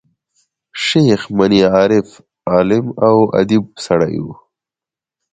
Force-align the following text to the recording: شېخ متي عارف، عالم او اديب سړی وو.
شېخ 0.83 1.21
متي 1.37 1.61
عارف، 1.73 2.07
عالم 2.51 2.85
او 3.07 3.17
اديب 3.39 3.65
سړی 3.85 4.15
وو. 4.23 4.33